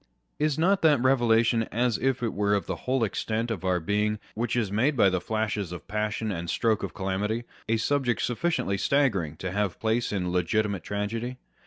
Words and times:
Is 0.39 0.57
not 0.57 0.81
that 0.81 0.99
revelation 0.99 1.67
as 1.71 1.99
it 1.99 2.19
were 2.33 2.55
of 2.55 2.65
the 2.65 2.75
whole 2.87 3.03
extent 3.03 3.51
of 3.51 3.63
our 3.63 3.79
being 3.79 4.17
which 4.33 4.55
is 4.55 4.71
made 4.71 4.97
by 4.97 5.11
the 5.11 5.21
flashes 5.21 5.71
of 5.71 5.87
passion 5.87 6.31
and 6.31 6.49
stroke 6.49 6.81
of 6.81 6.95
calamity, 6.95 7.43
a 7.69 7.77
subject 7.77 8.23
suf 8.23 8.41
ficiently 8.41 8.79
staggering 8.79 9.37
to 9.37 9.51
have 9.51 9.79
place 9.79 10.11
in 10.11 10.31
legitimate 10.31 10.81
tragedy 10.83 11.37